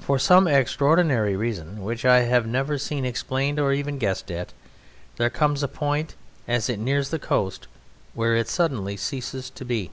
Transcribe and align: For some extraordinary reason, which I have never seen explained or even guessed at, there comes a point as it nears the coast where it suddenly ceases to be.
For 0.00 0.18
some 0.18 0.48
extraordinary 0.48 1.36
reason, 1.36 1.84
which 1.84 2.04
I 2.04 2.22
have 2.22 2.44
never 2.44 2.76
seen 2.76 3.04
explained 3.04 3.60
or 3.60 3.72
even 3.72 3.98
guessed 3.98 4.28
at, 4.32 4.52
there 5.16 5.30
comes 5.30 5.62
a 5.62 5.68
point 5.68 6.16
as 6.48 6.68
it 6.68 6.80
nears 6.80 7.10
the 7.10 7.20
coast 7.20 7.68
where 8.14 8.34
it 8.34 8.48
suddenly 8.48 8.96
ceases 8.96 9.50
to 9.50 9.64
be. 9.64 9.92